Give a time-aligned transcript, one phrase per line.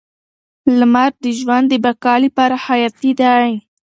[0.79, 3.49] لمر د ژوند د بقا لپاره حیاتي دی.